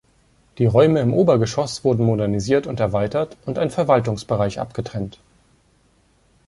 [0.57, 5.19] Die Räume im Obergeschoss wurden modernisiert und erweitert und ein Verwaltungsbereich abgetrennt.